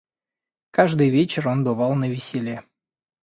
[0.71, 2.63] Каждый вечер он бывал навеселе.